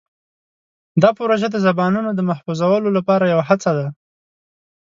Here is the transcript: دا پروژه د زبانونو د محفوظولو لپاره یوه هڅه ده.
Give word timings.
دا 1.01 1.09
پروژه 1.19 1.47
د 1.51 1.57
زبانونو 1.67 2.09
د 2.13 2.19
محفوظولو 2.29 2.89
لپاره 2.97 3.25
یوه 3.33 3.43
هڅه 3.49 3.71
ده. 3.77 3.87